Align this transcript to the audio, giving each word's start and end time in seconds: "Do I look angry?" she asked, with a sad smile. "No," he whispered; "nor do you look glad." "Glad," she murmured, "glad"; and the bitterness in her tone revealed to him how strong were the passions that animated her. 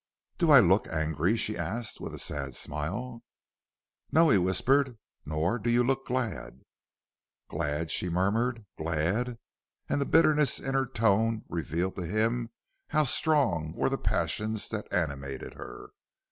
"Do 0.39 0.49
I 0.49 0.59
look 0.59 0.87
angry?" 0.87 1.37
she 1.37 1.55
asked, 1.55 2.01
with 2.01 2.11
a 2.11 2.17
sad 2.17 2.55
smile. 2.55 3.21
"No," 4.11 4.31
he 4.31 4.39
whispered; 4.39 4.97
"nor 5.27 5.59
do 5.59 5.69
you 5.69 5.83
look 5.83 6.07
glad." 6.07 6.61
"Glad," 7.49 7.91
she 7.91 8.09
murmured, 8.09 8.65
"glad"; 8.79 9.37
and 9.87 10.01
the 10.01 10.07
bitterness 10.07 10.59
in 10.59 10.73
her 10.73 10.87
tone 10.87 11.45
revealed 11.49 11.97
to 11.97 12.05
him 12.07 12.49
how 12.87 13.03
strong 13.03 13.73
were 13.73 13.89
the 13.89 13.99
passions 13.99 14.69
that 14.69 14.91
animated 14.91 15.53
her. 15.53 15.91